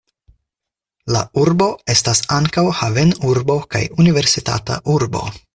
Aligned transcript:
La 1.15 1.21
urbo 1.41 1.67
estas 1.95 2.23
ankaŭ 2.37 2.65
havenurbo 2.81 3.61
kaj 3.77 3.85
universitata 4.07 4.83
urbo. 4.99 5.27